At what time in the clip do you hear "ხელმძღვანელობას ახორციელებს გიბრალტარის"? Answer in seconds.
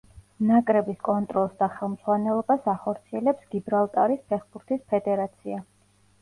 1.73-4.25